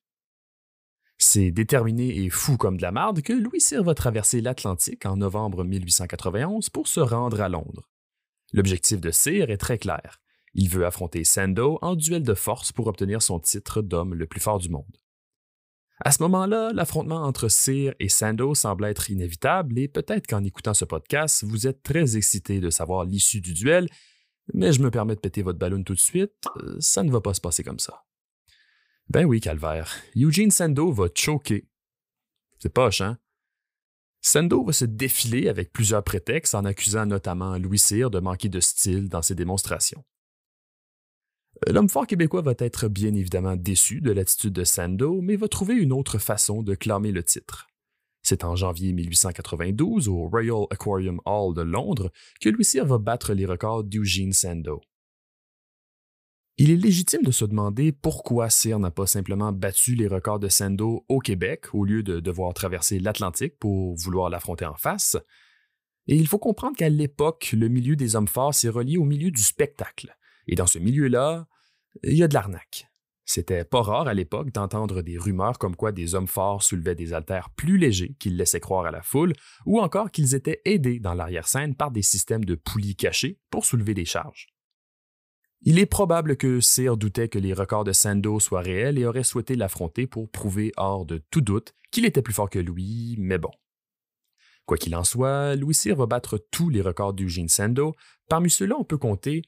C'est 1.18 1.50
déterminé 1.50 2.24
et 2.24 2.30
fou 2.30 2.56
comme 2.56 2.76
de 2.76 2.82
la 2.82 2.92
marde 2.92 3.22
que 3.22 3.32
Louis 3.32 3.60
Cyr 3.60 3.82
va 3.82 3.94
traverser 3.94 4.40
l'Atlantique 4.40 5.04
en 5.04 5.16
novembre 5.16 5.64
1891 5.64 6.70
pour 6.70 6.88
se 6.88 7.00
rendre 7.00 7.40
à 7.40 7.48
Londres. 7.48 7.88
L'objectif 8.52 9.00
de 9.00 9.10
Cyr 9.10 9.50
est 9.50 9.56
très 9.56 9.78
clair. 9.78 10.20
Il 10.54 10.68
veut 10.68 10.84
affronter 10.84 11.24
Sandow 11.24 11.78
en 11.82 11.94
duel 11.94 12.22
de 12.22 12.34
force 12.34 12.72
pour 12.72 12.88
obtenir 12.88 13.22
son 13.22 13.38
titre 13.38 13.82
d'homme 13.82 14.14
le 14.14 14.26
plus 14.26 14.40
fort 14.40 14.58
du 14.58 14.68
monde. 14.68 14.96
À 16.02 16.12
ce 16.12 16.22
moment-là, 16.22 16.72
l'affrontement 16.72 17.24
entre 17.24 17.48
Cyr 17.48 17.94
et 18.00 18.08
Sando 18.08 18.54
semble 18.54 18.86
être 18.86 19.10
inévitable 19.10 19.78
et 19.78 19.86
peut-être 19.86 20.26
qu'en 20.26 20.42
écoutant 20.42 20.72
ce 20.72 20.86
podcast, 20.86 21.44
vous 21.44 21.66
êtes 21.66 21.82
très 21.82 22.16
excité 22.16 22.58
de 22.58 22.70
savoir 22.70 23.04
l'issue 23.04 23.42
du 23.42 23.52
duel, 23.52 23.86
mais 24.54 24.72
je 24.72 24.80
me 24.80 24.90
permets 24.90 25.14
de 25.14 25.20
péter 25.20 25.42
votre 25.42 25.58
ballon 25.58 25.82
tout 25.82 25.94
de 25.94 26.00
suite, 26.00 26.32
euh, 26.62 26.76
ça 26.80 27.02
ne 27.02 27.10
va 27.10 27.20
pas 27.20 27.34
se 27.34 27.40
passer 27.42 27.62
comme 27.62 27.78
ça. 27.78 28.04
Ben 29.10 29.26
oui, 29.26 29.40
calvaire, 29.40 29.94
Eugene 30.16 30.50
Sando 30.50 30.90
va 30.90 31.08
choquer. 31.14 31.68
C'est 32.58 32.72
poche, 32.72 33.02
hein? 33.02 33.18
Sando 34.22 34.64
va 34.64 34.72
se 34.72 34.84
défiler 34.84 35.48
avec 35.48 35.72
plusieurs 35.72 36.04
prétextes 36.04 36.54
en 36.54 36.64
accusant 36.64 37.06
notamment 37.06 37.56
Louis 37.56 37.78
Cyr 37.78 38.10
de 38.10 38.20
manquer 38.20 38.48
de 38.48 38.60
style 38.60 39.08
dans 39.08 39.22
ses 39.22 39.34
démonstrations. 39.34 40.04
L'homme 41.66 41.88
fort 41.88 42.06
québécois 42.06 42.42
va 42.42 42.54
être 42.58 42.88
bien 42.88 43.14
évidemment 43.14 43.56
déçu 43.56 44.00
de 44.00 44.12
l'attitude 44.12 44.52
de 44.52 44.64
Sando, 44.64 45.20
mais 45.20 45.36
va 45.36 45.48
trouver 45.48 45.74
une 45.74 45.92
autre 45.92 46.18
façon 46.18 46.62
de 46.62 46.74
clamer 46.74 47.12
le 47.12 47.22
titre. 47.22 47.68
C'est 48.22 48.44
en 48.44 48.56
janvier 48.56 48.92
1892, 48.92 50.08
au 50.08 50.28
Royal 50.28 50.66
Aquarium 50.70 51.20
Hall 51.24 51.54
de 51.54 51.62
Londres, 51.62 52.12
que 52.40 52.48
Louis 52.48 52.64
Cyr 52.64 52.84
va 52.84 52.98
battre 52.98 53.32
les 53.32 53.46
records 53.46 53.84
d'Eugene 53.84 54.32
Sando. 54.32 54.80
Il 56.62 56.70
est 56.70 56.76
légitime 56.76 57.22
de 57.22 57.30
se 57.30 57.46
demander 57.46 57.90
pourquoi 57.90 58.50
Cyr 58.50 58.78
n'a 58.78 58.90
pas 58.90 59.06
simplement 59.06 59.50
battu 59.50 59.94
les 59.94 60.06
records 60.06 60.40
de 60.40 60.48
Sando 60.48 61.06
au 61.08 61.18
Québec 61.18 61.64
au 61.72 61.86
lieu 61.86 62.02
de 62.02 62.20
devoir 62.20 62.52
traverser 62.52 62.98
l'Atlantique 62.98 63.58
pour 63.58 63.96
vouloir 63.96 64.28
l'affronter 64.28 64.66
en 64.66 64.74
face. 64.74 65.16
Et 66.06 66.16
il 66.16 66.28
faut 66.28 66.38
comprendre 66.38 66.76
qu'à 66.76 66.90
l'époque, 66.90 67.54
le 67.56 67.68
milieu 67.68 67.96
des 67.96 68.14
hommes 68.14 68.28
forts 68.28 68.52
s'est 68.52 68.68
relié 68.68 68.98
au 68.98 69.04
milieu 69.04 69.30
du 69.30 69.40
spectacle. 69.40 70.14
Et 70.48 70.54
dans 70.54 70.66
ce 70.66 70.78
milieu-là, 70.78 71.46
il 72.02 72.18
y 72.18 72.22
a 72.22 72.28
de 72.28 72.34
l'arnaque. 72.34 72.88
C'était 73.24 73.64
pas 73.64 73.80
rare 73.80 74.06
à 74.06 74.12
l'époque 74.12 74.52
d'entendre 74.52 75.00
des 75.00 75.16
rumeurs 75.16 75.58
comme 75.58 75.76
quoi 75.76 75.92
des 75.92 76.14
hommes 76.14 76.28
forts 76.28 76.62
soulevaient 76.62 76.94
des 76.94 77.14
haltères 77.14 77.48
plus 77.56 77.78
légers 77.78 78.16
qu'ils 78.20 78.36
laissaient 78.36 78.60
croire 78.60 78.84
à 78.84 78.90
la 78.90 79.00
foule, 79.00 79.32
ou 79.64 79.80
encore 79.80 80.10
qu'ils 80.10 80.34
étaient 80.34 80.60
aidés 80.66 81.00
dans 81.00 81.14
l'arrière-scène 81.14 81.74
par 81.74 81.90
des 81.90 82.02
systèmes 82.02 82.44
de 82.44 82.54
poulies 82.54 82.96
cachés 82.96 83.38
pour 83.48 83.64
soulever 83.64 83.94
des 83.94 84.04
charges. 84.04 84.48
Il 85.62 85.78
est 85.78 85.86
probable 85.86 86.36
que 86.36 86.60
Cyr 86.60 86.96
doutait 86.96 87.28
que 87.28 87.38
les 87.38 87.52
records 87.52 87.84
de 87.84 87.92
Sando 87.92 88.40
soient 88.40 88.62
réels 88.62 88.98
et 88.98 89.04
aurait 89.04 89.24
souhaité 89.24 89.56
l'affronter 89.56 90.06
pour 90.06 90.30
prouver 90.30 90.72
hors 90.78 91.04
de 91.04 91.22
tout 91.30 91.42
doute 91.42 91.74
qu'il 91.90 92.06
était 92.06 92.22
plus 92.22 92.32
fort 92.32 92.48
que 92.48 92.58
lui, 92.58 93.16
mais 93.18 93.36
bon. 93.36 93.50
Quoi 94.64 94.78
qu'il 94.78 94.96
en 94.96 95.04
soit, 95.04 95.56
Louis 95.56 95.74
Cyr 95.74 95.96
va 95.96 96.06
battre 96.06 96.38
tous 96.50 96.70
les 96.70 96.80
records 96.80 97.12
d'Eugene 97.12 97.48
Sando. 97.48 97.94
Parmi 98.28 98.48
ceux-là, 98.48 98.76
on 98.78 98.84
peut 98.84 98.96
compter 98.96 99.42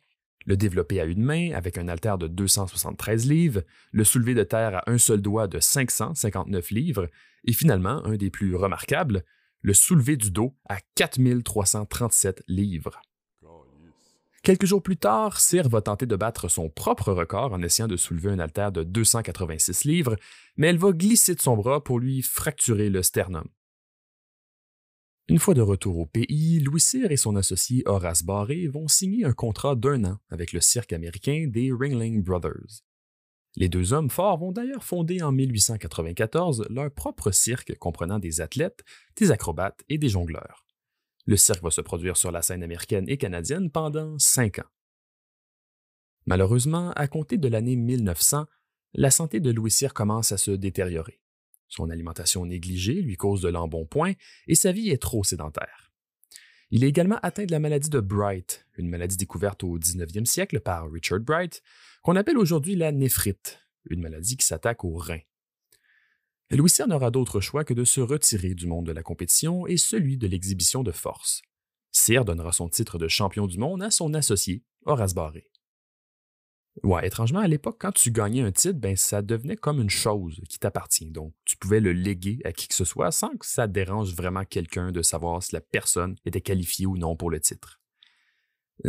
le 0.44 0.56
développer 0.56 1.00
à 1.00 1.04
une 1.04 1.22
main 1.22 1.52
avec 1.52 1.78
un 1.78 1.88
haltère 1.88 2.18
de 2.18 2.26
273 2.26 3.26
livres, 3.26 3.62
le 3.92 4.04
soulever 4.04 4.34
de 4.34 4.42
terre 4.42 4.76
à 4.76 4.90
un 4.90 4.98
seul 4.98 5.22
doigt 5.22 5.46
de 5.46 5.60
559 5.60 6.70
livres, 6.70 7.08
et 7.44 7.52
finalement, 7.52 8.04
un 8.04 8.16
des 8.16 8.30
plus 8.30 8.54
remarquables, 8.56 9.24
le 9.60 9.74
soulever 9.74 10.16
du 10.16 10.30
dos 10.30 10.56
à 10.68 10.78
4337 10.96 12.42
livres. 12.48 13.00
Quelques 14.42 14.66
jours 14.66 14.82
plus 14.82 14.96
tard, 14.96 15.40
Cyr 15.40 15.68
va 15.68 15.82
tenter 15.82 16.04
de 16.04 16.16
battre 16.16 16.48
son 16.48 16.68
propre 16.68 17.12
record 17.12 17.52
en 17.52 17.62
essayant 17.62 17.86
de 17.86 17.96
soulever 17.96 18.30
un 18.30 18.40
haltère 18.40 18.72
de 18.72 18.82
286 18.82 19.84
livres, 19.84 20.16
mais 20.56 20.66
elle 20.66 20.78
va 20.78 20.90
glisser 20.90 21.36
de 21.36 21.40
son 21.40 21.56
bras 21.56 21.82
pour 21.82 22.00
lui 22.00 22.22
fracturer 22.22 22.90
le 22.90 23.04
sternum. 23.04 23.46
Une 25.28 25.38
fois 25.38 25.54
de 25.54 25.60
retour 25.60 25.96
au 25.96 26.06
pays, 26.06 26.58
Louis 26.58 26.80
Cyr 26.80 27.12
et 27.12 27.16
son 27.16 27.36
associé 27.36 27.84
Horace 27.86 28.24
Barré 28.24 28.66
vont 28.66 28.88
signer 28.88 29.24
un 29.24 29.32
contrat 29.32 29.76
d'un 29.76 30.04
an 30.04 30.18
avec 30.28 30.52
le 30.52 30.60
cirque 30.60 30.92
américain 30.92 31.46
des 31.48 31.70
Ringling 31.70 32.24
Brothers. 32.24 32.82
Les 33.54 33.68
deux 33.68 33.92
hommes 33.92 34.10
forts 34.10 34.38
vont 34.38 34.50
d'ailleurs 34.50 34.82
fonder 34.82 35.22
en 35.22 35.30
1894 35.30 36.66
leur 36.68 36.90
propre 36.90 37.30
cirque 37.30 37.78
comprenant 37.78 38.18
des 38.18 38.40
athlètes, 38.40 38.82
des 39.16 39.30
acrobates 39.30 39.84
et 39.88 39.98
des 39.98 40.08
jongleurs. 40.08 40.64
Le 41.24 41.36
cirque 41.36 41.62
va 41.62 41.70
se 41.70 41.80
produire 41.80 42.16
sur 42.16 42.32
la 42.32 42.42
scène 42.42 42.62
américaine 42.62 43.08
et 43.08 43.16
canadienne 43.16 43.70
pendant 43.70 44.18
cinq 44.18 44.58
ans. 44.58 44.70
Malheureusement, 46.26 46.92
à 46.92 47.08
compter 47.08 47.38
de 47.38 47.48
l'année 47.48 47.76
1900, 47.76 48.46
la 48.94 49.10
santé 49.10 49.40
de 49.40 49.50
Louis 49.50 49.70
Cyr 49.70 49.94
commence 49.94 50.32
à 50.32 50.38
se 50.38 50.50
détériorer. 50.50 51.20
Son 51.68 51.90
alimentation 51.90 52.44
négligée 52.44 53.00
lui 53.00 53.16
cause 53.16 53.40
de 53.40 53.48
l'embonpoint 53.48 54.12
et 54.46 54.54
sa 54.54 54.72
vie 54.72 54.90
est 54.90 55.00
trop 55.00 55.24
sédentaire. 55.24 55.90
Il 56.70 56.84
est 56.84 56.88
également 56.88 57.18
atteint 57.22 57.44
de 57.44 57.50
la 57.50 57.58
maladie 57.58 57.90
de 57.90 58.00
Bright, 58.00 58.66
une 58.76 58.88
maladie 58.88 59.16
découverte 59.16 59.62
au 59.64 59.78
19e 59.78 60.24
siècle 60.24 60.60
par 60.60 60.90
Richard 60.90 61.20
Bright, 61.20 61.62
qu'on 62.02 62.16
appelle 62.16 62.38
aujourd'hui 62.38 62.76
la 62.76 62.92
néphrite, 62.92 63.60
une 63.88 64.00
maladie 64.00 64.36
qui 64.36 64.46
s'attaque 64.46 64.84
aux 64.84 64.96
reins. 64.96 65.20
Louis 66.56 66.68
Cyr 66.68 66.86
n'aura 66.86 67.10
d'autre 67.10 67.40
choix 67.40 67.64
que 67.64 67.72
de 67.72 67.84
se 67.84 68.02
retirer 68.02 68.54
du 68.54 68.66
monde 68.66 68.84
de 68.84 68.92
la 68.92 69.02
compétition 69.02 69.66
et 69.66 69.78
celui 69.78 70.18
de 70.18 70.26
l'exhibition 70.26 70.82
de 70.82 70.92
force. 70.92 71.40
Cyr 71.92 72.26
donnera 72.26 72.52
son 72.52 72.68
titre 72.68 72.98
de 72.98 73.08
champion 73.08 73.46
du 73.46 73.56
monde 73.56 73.82
à 73.82 73.90
son 73.90 74.12
associé, 74.12 74.62
Horace 74.84 75.14
Barré. 75.14 75.50
Ouais, 76.82 77.06
étrangement, 77.06 77.40
à 77.40 77.48
l'époque, 77.48 77.78
quand 77.80 77.92
tu 77.92 78.10
gagnais 78.10 78.42
un 78.42 78.52
titre, 78.52 78.78
ben, 78.78 78.96
ça 78.96 79.22
devenait 79.22 79.56
comme 79.56 79.80
une 79.80 79.88
chose 79.88 80.42
qui 80.50 80.58
t'appartient. 80.58 81.10
Donc, 81.10 81.32
tu 81.46 81.56
pouvais 81.56 81.80
le 81.80 81.92
léguer 81.92 82.40
à 82.44 82.52
qui 82.52 82.68
que 82.68 82.74
ce 82.74 82.84
soit 82.84 83.12
sans 83.12 83.34
que 83.36 83.46
ça 83.46 83.66
dérange 83.66 84.14
vraiment 84.14 84.44
quelqu'un 84.44 84.92
de 84.92 85.00
savoir 85.00 85.42
si 85.42 85.54
la 85.54 85.62
personne 85.62 86.16
était 86.26 86.42
qualifiée 86.42 86.84
ou 86.84 86.98
non 86.98 87.16
pour 87.16 87.30
le 87.30 87.40
titre. 87.40 87.80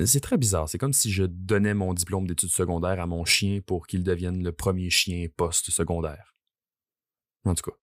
C'est 0.05 0.22
très 0.22 0.38
bizarre. 0.38 0.67
C'est 0.67 0.77
comme 0.77 0.93
si 0.93 1.12
je 1.12 1.24
donnais 1.24 1.74
mon 1.74 1.93
diplôme 1.93 2.27
d'études 2.27 2.50
secondaires 2.50 3.00
à 3.00 3.08
mon 3.08 3.24
chien 3.24 3.62
pour 3.65 3.88
qu'il 3.88 4.03
devienne 4.03 4.43
le 4.43 4.51
premier 4.51 4.89
chien 4.89 5.27
post-secondaire. 5.38 6.33
En 7.46 7.56
tout 7.56 7.72
cas. 7.72 7.78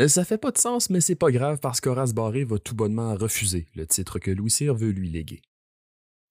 Euh, 0.00 0.08
ça 0.08 0.24
fait 0.24 0.38
pas 0.38 0.52
de 0.52 0.58
sens, 0.58 0.88
mais 0.88 1.00
c'est 1.00 1.16
pas 1.16 1.30
grave 1.30 1.58
parce 1.60 1.80
qu'Horace 1.80 2.14
Barré 2.14 2.44
va 2.44 2.58
tout 2.58 2.74
bonnement 2.74 3.14
refuser 3.14 3.66
le 3.74 3.86
titre 3.86 4.18
que 4.18 4.30
Louis 4.30 4.50
Cyr 4.50 4.74
veut 4.74 4.90
lui 4.90 5.10
léguer. 5.10 5.42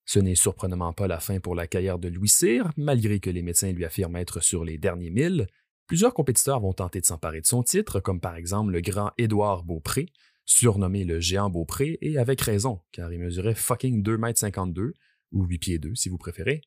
Ce 0.05 0.19
n'est 0.19 0.35
surprenamment 0.35 0.93
pas 0.93 1.07
la 1.07 1.19
fin 1.19 1.39
pour 1.39 1.55
la 1.55 1.67
carrière 1.67 1.99
de 1.99 2.09
Louis 2.09 2.27
Cyr, 2.27 2.71
malgré 2.75 3.19
que 3.19 3.29
les 3.29 3.43
médecins 3.43 3.71
lui 3.71 3.85
affirment 3.85 4.17
être 4.17 4.41
sur 4.41 4.65
les 4.65 4.77
derniers 4.77 5.11
milles. 5.11 5.47
Plusieurs 5.87 6.13
compétiteurs 6.13 6.59
vont 6.59 6.73
tenter 6.73 7.01
de 7.01 7.05
s'emparer 7.05 7.41
de 7.41 7.45
son 7.45 7.63
titre, 7.63 7.99
comme 7.99 8.19
par 8.19 8.35
exemple 8.35 8.71
le 8.71 8.81
grand 8.81 9.11
Édouard 9.17 9.63
Beaupré, 9.63 10.07
surnommé 10.45 11.03
le 11.03 11.19
géant 11.19 11.49
Beaupré, 11.49 11.99
et 12.01 12.17
avec 12.17 12.41
raison, 12.41 12.81
car 12.91 13.13
il 13.13 13.19
mesurait 13.19 13.55
fucking 13.55 14.03
2,52 14.03 14.79
m, 14.79 14.93
ou 15.33 15.45
8 15.45 15.57
pieds 15.59 15.79
2 15.79 15.95
si 15.95 16.09
vous 16.09 16.17
préférez. 16.17 16.61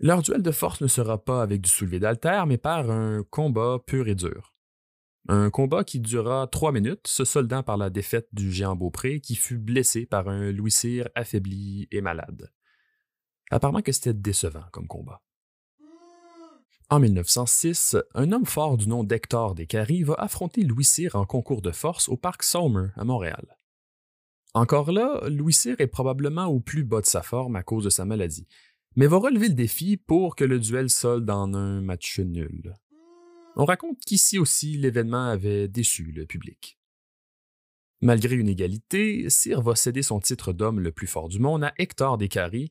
Leur 0.00 0.22
duel 0.22 0.42
de 0.42 0.50
force 0.50 0.80
ne 0.80 0.86
sera 0.86 1.22
pas 1.22 1.42
avec 1.42 1.60
du 1.60 1.68
soulevé 1.68 1.98
d'altère, 1.98 2.46
mais 2.46 2.56
par 2.56 2.90
un 2.90 3.22
combat 3.30 3.78
pur 3.84 4.08
et 4.08 4.14
dur. 4.14 4.54
Un 5.26 5.50
combat 5.50 5.84
qui 5.84 6.00
dura 6.00 6.46
trois 6.46 6.72
minutes, 6.72 7.06
se 7.06 7.24
soldant 7.24 7.62
par 7.62 7.76
la 7.76 7.90
défaite 7.90 8.28
du 8.32 8.52
géant 8.52 8.76
Beaupré, 8.76 9.20
qui 9.20 9.34
fut 9.34 9.58
blessé 9.58 10.06
par 10.06 10.28
un 10.28 10.52
Louis 10.52 10.70
Cyr 10.70 11.08
affaibli 11.14 11.88
et 11.90 12.00
malade. 12.00 12.52
Apparemment 13.50 13.82
que 13.82 13.92
c'était 13.92 14.14
décevant 14.14 14.64
comme 14.72 14.86
combat. 14.86 15.22
En 16.90 17.00
1906, 17.00 17.96
un 18.14 18.32
homme 18.32 18.46
fort 18.46 18.78
du 18.78 18.88
nom 18.88 19.04
d'Hector 19.04 19.54
Descaries 19.54 20.04
va 20.04 20.14
affronter 20.14 20.62
Louis 20.62 20.84
Cyr 20.84 21.16
en 21.16 21.26
concours 21.26 21.60
de 21.60 21.70
force 21.70 22.08
au 22.08 22.16
parc 22.16 22.42
Sommer 22.42 22.88
à 22.96 23.04
Montréal. 23.04 23.58
Encore 24.54 24.90
là, 24.90 25.20
Louis 25.28 25.52
Cyr 25.52 25.76
est 25.80 25.86
probablement 25.86 26.46
au 26.46 26.60
plus 26.60 26.84
bas 26.84 27.02
de 27.02 27.06
sa 27.06 27.22
forme 27.22 27.56
à 27.56 27.62
cause 27.62 27.84
de 27.84 27.90
sa 27.90 28.06
maladie, 28.06 28.46
mais 28.96 29.06
va 29.06 29.18
relever 29.18 29.48
le 29.48 29.54
défi 29.54 29.98
pour 29.98 30.34
que 30.34 30.44
le 30.44 30.58
duel 30.58 30.88
solde 30.88 31.28
en 31.28 31.52
un 31.52 31.82
match 31.82 32.20
nul. 32.20 32.74
On 33.60 33.64
raconte 33.64 33.98
qu'ici 33.98 34.38
aussi 34.38 34.78
l'événement 34.78 35.26
avait 35.26 35.66
déçu 35.66 36.12
le 36.14 36.26
public. 36.26 36.78
Malgré 38.00 38.36
une 38.36 38.48
égalité, 38.48 39.28
Cyr 39.28 39.60
va 39.60 39.74
céder 39.74 40.02
son 40.02 40.20
titre 40.20 40.52
d'homme 40.52 40.78
le 40.78 40.92
plus 40.92 41.08
fort 41.08 41.28
du 41.28 41.40
monde 41.40 41.64
à 41.64 41.72
Hector 41.76 42.16
Descaries, 42.18 42.70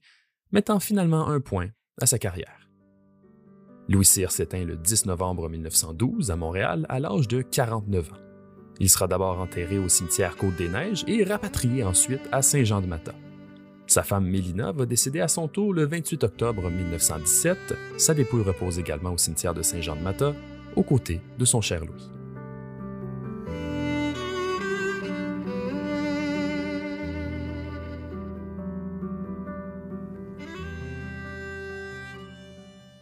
mettant 0.54 0.80
finalement 0.80 1.28
un 1.28 1.42
point 1.42 1.68
à 2.00 2.06
sa 2.06 2.18
carrière. 2.18 2.70
Louis 3.90 4.06
Cyr 4.06 4.32
s'éteint 4.32 4.64
le 4.64 4.78
10 4.78 5.08
novembre 5.08 5.50
1912 5.50 6.32
à 6.32 6.38
Montréal 6.38 6.86
à 6.88 7.02
l'âge 7.02 7.28
de 7.28 7.42
49 7.42 8.14
ans. 8.14 8.18
Il 8.80 8.90
sera 8.90 9.08
d'abord 9.08 9.42
enterré 9.42 9.80
au 9.80 9.90
cimetière 9.90 10.38
Côte-des-Neiges 10.38 11.04
et 11.08 11.26
rapatrié 11.26 11.84
ensuite 11.84 12.22
à 12.32 12.42
Saint-Jean-de-Mata. 12.42 13.14
Sa 13.88 14.04
femme 14.04 14.26
Mélina 14.26 14.72
va 14.72 14.86
décéder 14.86 15.20
à 15.20 15.28
son 15.28 15.50
tour 15.50 15.74
le 15.74 15.86
28 15.86 16.24
octobre 16.24 16.70
1917. 16.70 17.58
Sa 17.98 18.14
dépouille 18.14 18.44
repose 18.44 18.80
également 18.80 19.12
au 19.12 19.18
cimetière 19.18 19.54
de 19.54 19.62
Saint-Jean-de-Mata, 19.62 20.34
aux 20.78 20.86
de 21.38 21.46
son 21.46 21.60
cher 21.60 21.84
Louis. 21.84 22.12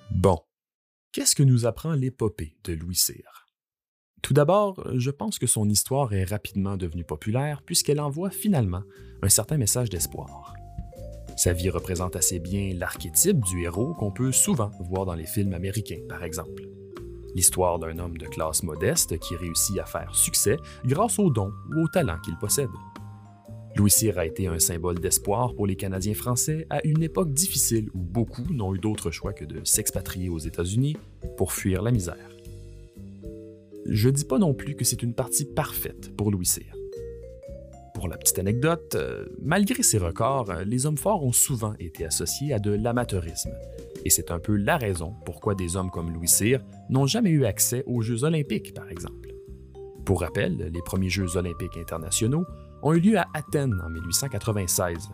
Bon, 0.09 0.39
qu'est-ce 1.11 1.35
que 1.35 1.43
nous 1.43 1.65
apprend 1.65 1.93
l'épopée 1.93 2.55
de 2.63 2.73
Louis 2.73 2.95
Cyr? 2.95 3.45
Tout 4.21 4.33
d'abord, 4.33 4.81
je 4.95 5.11
pense 5.11 5.37
que 5.37 5.45
son 5.45 5.69
histoire 5.69 6.13
est 6.13 6.23
rapidement 6.23 6.77
devenue 6.77 7.03
populaire 7.03 7.61
puisqu'elle 7.61 7.99
envoie 7.99 8.29
finalement 8.29 8.83
un 9.21 9.29
certain 9.29 9.57
message 9.57 9.89
d'espoir. 9.89 10.55
Sa 11.35 11.51
vie 11.51 11.69
représente 11.69 12.15
assez 12.15 12.39
bien 12.39 12.73
l'archétype 12.73 13.41
du 13.41 13.63
héros 13.63 13.93
qu'on 13.95 14.11
peut 14.11 14.31
souvent 14.31 14.71
voir 14.79 15.05
dans 15.05 15.13
les 15.13 15.27
films 15.27 15.53
américains, 15.53 15.99
par 16.07 16.23
exemple. 16.23 16.63
L'histoire 17.35 17.79
d'un 17.79 17.99
homme 17.99 18.17
de 18.17 18.27
classe 18.27 18.63
modeste 18.63 19.19
qui 19.19 19.35
réussit 19.35 19.77
à 19.77 19.85
faire 19.85 20.15
succès 20.15 20.57
grâce 20.85 21.19
aux 21.19 21.29
dons 21.29 21.51
ou 21.75 21.83
au 21.83 21.87
talent 21.89 22.17
qu'il 22.23 22.37
possède. 22.37 22.69
Louis 23.75 23.91
Cyr 23.91 24.17
a 24.17 24.25
été 24.25 24.47
un 24.47 24.57
symbole 24.57 24.99
d'espoir 24.99 25.53
pour 25.53 25.67
les 25.67 25.75
Canadiens 25.75 26.13
français 26.13 26.65
à 26.69 26.79
une 26.87 27.03
époque 27.03 27.33
difficile 27.33 27.89
où 27.93 27.99
beaucoup 27.99 28.45
n'ont 28.53 28.73
eu 28.73 28.79
d'autre 28.79 29.11
choix 29.11 29.33
que 29.33 29.43
de 29.43 29.65
s'expatrier 29.65 30.29
aux 30.29 30.39
États-Unis 30.39 30.95
pour 31.35 31.51
fuir 31.51 31.81
la 31.81 31.91
misère. 31.91 32.29
Je 33.85 34.07
dis 34.07 34.23
pas 34.23 34.39
non 34.39 34.53
plus 34.53 34.75
que 34.75 34.85
c'est 34.85 35.03
une 35.03 35.13
partie 35.13 35.43
parfaite 35.43 36.15
pour 36.15 36.31
Louis 36.31 36.45
Cyr. 36.45 36.73
Pour 37.93 38.07
la 38.07 38.17
petite 38.17 38.39
anecdote, 38.39 38.95
euh, 38.95 39.25
malgré 39.41 39.83
ses 39.83 39.97
records, 39.97 40.53
les 40.65 40.85
hommes 40.85 40.97
forts 40.97 41.23
ont 41.23 41.33
souvent 41.33 41.73
été 41.79 42.05
associés 42.05 42.53
à 42.53 42.59
de 42.59 42.71
l'amateurisme. 42.71 43.51
Et 44.05 44.09
c'est 44.09 44.31
un 44.31 44.39
peu 44.39 44.55
la 44.55 44.77
raison 44.77 45.15
pourquoi 45.25 45.55
des 45.55 45.75
hommes 45.75 45.89
comme 45.89 46.13
Louis 46.13 46.27
Cyr 46.27 46.63
n'ont 46.89 47.07
jamais 47.07 47.31
eu 47.31 47.45
accès 47.45 47.83
aux 47.87 48.01
Jeux 48.01 48.23
olympiques, 48.23 48.73
par 48.73 48.89
exemple. 48.89 49.33
Pour 50.05 50.21
rappel, 50.21 50.69
les 50.71 50.81
premiers 50.83 51.09
Jeux 51.09 51.35
olympiques 51.35 51.77
internationaux 51.77 52.45
ont 52.83 52.93
eu 52.93 52.99
lieu 52.99 53.17
à 53.17 53.25
Athènes 53.33 53.73
en 53.83 53.89
1896. 53.89 55.09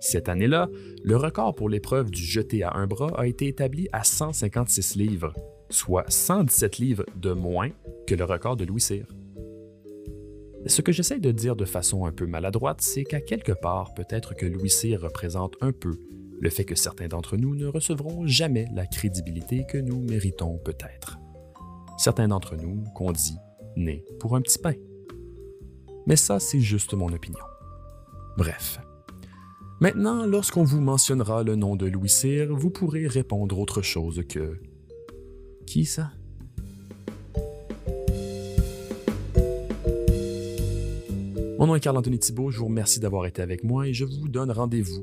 Cette 0.00 0.28
année-là, 0.28 0.68
le 1.04 1.16
record 1.16 1.54
pour 1.54 1.68
l'épreuve 1.68 2.10
du 2.10 2.22
jeté 2.22 2.64
à 2.64 2.72
un 2.74 2.86
bras 2.88 3.12
a 3.16 3.26
été 3.26 3.46
établi 3.46 3.88
à 3.92 4.02
156 4.02 4.96
livres, 4.96 5.32
soit 5.70 6.04
117 6.08 6.78
livres 6.78 7.06
de 7.16 7.32
moins 7.32 7.70
que 8.06 8.16
le 8.16 8.24
record 8.24 8.56
de 8.56 8.64
Louis 8.64 8.80
Cyr. 8.80 9.06
Ce 10.66 10.82
que 10.82 10.92
j'essaie 10.92 11.20
de 11.20 11.30
dire 11.30 11.54
de 11.54 11.64
façon 11.64 12.04
un 12.04 12.12
peu 12.12 12.26
maladroite, 12.26 12.80
c'est 12.80 13.04
qu'à 13.04 13.20
quelque 13.20 13.52
part, 13.52 13.94
peut-être 13.94 14.34
que 14.34 14.46
Louis 14.46 14.70
Cyr 14.70 15.00
représente 15.00 15.54
un 15.60 15.72
peu 15.72 15.92
le 16.40 16.50
fait 16.50 16.64
que 16.64 16.74
certains 16.74 17.08
d'entre 17.08 17.36
nous 17.36 17.54
ne 17.54 17.66
recevront 17.66 18.26
jamais 18.26 18.66
la 18.72 18.86
crédibilité 18.86 19.64
que 19.68 19.78
nous 19.78 20.00
méritons 20.00 20.58
peut-être. 20.58 21.18
Certains 21.96 22.28
d'entre 22.28 22.56
nous 22.56 22.84
qu'on 22.94 23.12
dit 23.12 23.36
nés 23.76 24.04
pour 24.20 24.36
un 24.36 24.40
petit 24.40 24.58
pain. 24.58 24.74
Mais 26.06 26.16
ça, 26.16 26.38
c'est 26.38 26.60
juste 26.60 26.94
mon 26.94 27.12
opinion. 27.12 27.44
Bref. 28.36 28.80
Maintenant, 29.80 30.26
lorsqu'on 30.26 30.64
vous 30.64 30.80
mentionnera 30.80 31.42
le 31.42 31.54
nom 31.54 31.76
de 31.76 31.86
Louis 31.86 32.08
Cyr, 32.08 32.54
vous 32.54 32.70
pourrez 32.70 33.06
répondre 33.06 33.58
autre 33.58 33.82
chose 33.82 34.22
que 34.28 34.60
Qui 35.66 35.84
ça? 35.84 36.10
Mon 41.58 41.66
nom 41.66 41.74
est 41.74 41.80
Carl-Anthony 41.80 42.20
Thibault, 42.20 42.52
je 42.52 42.60
vous 42.60 42.66
remercie 42.66 43.00
d'avoir 43.00 43.26
été 43.26 43.42
avec 43.42 43.64
moi 43.64 43.88
et 43.88 43.92
je 43.92 44.04
vous 44.04 44.28
donne 44.28 44.52
rendez-vous 44.52 45.02